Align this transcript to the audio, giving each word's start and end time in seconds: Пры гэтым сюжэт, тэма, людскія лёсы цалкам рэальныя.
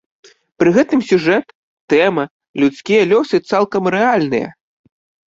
Пры 0.61 0.69
гэтым 0.75 1.01
сюжэт, 1.09 1.47
тэма, 1.93 2.25
людскія 2.63 3.01
лёсы 3.11 3.37
цалкам 3.51 3.91
рэальныя. 3.97 4.49